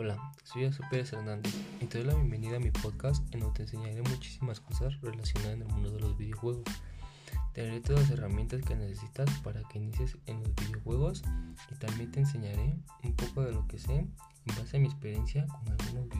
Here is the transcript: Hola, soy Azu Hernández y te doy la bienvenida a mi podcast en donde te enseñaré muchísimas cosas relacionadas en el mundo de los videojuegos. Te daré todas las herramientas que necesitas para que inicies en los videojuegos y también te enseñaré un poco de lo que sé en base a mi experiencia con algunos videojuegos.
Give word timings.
Hola, 0.00 0.16
soy 0.44 0.64
Azu 0.64 0.84
Hernández 0.92 1.52
y 1.80 1.86
te 1.86 1.98
doy 1.98 2.06
la 2.06 2.14
bienvenida 2.14 2.58
a 2.58 2.60
mi 2.60 2.70
podcast 2.70 3.20
en 3.34 3.40
donde 3.40 3.56
te 3.56 3.62
enseñaré 3.64 4.00
muchísimas 4.02 4.60
cosas 4.60 4.94
relacionadas 5.00 5.54
en 5.54 5.62
el 5.62 5.68
mundo 5.74 5.90
de 5.90 5.98
los 5.98 6.16
videojuegos. 6.16 6.62
Te 7.52 7.66
daré 7.66 7.80
todas 7.80 8.02
las 8.02 8.10
herramientas 8.12 8.62
que 8.62 8.76
necesitas 8.76 9.28
para 9.40 9.60
que 9.64 9.78
inicies 9.78 10.16
en 10.26 10.40
los 10.44 10.54
videojuegos 10.54 11.24
y 11.72 11.74
también 11.80 12.12
te 12.12 12.20
enseñaré 12.20 12.76
un 13.02 13.16
poco 13.16 13.42
de 13.42 13.50
lo 13.50 13.66
que 13.66 13.80
sé 13.80 13.96
en 13.96 14.56
base 14.56 14.76
a 14.76 14.80
mi 14.80 14.86
experiencia 14.86 15.48
con 15.48 15.68
algunos 15.68 16.08
videojuegos. 16.10 16.17